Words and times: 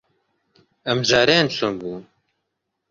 ئەمجارەیان 0.87 1.47
چۆن 1.55 1.73
بوو؟ 1.79 1.97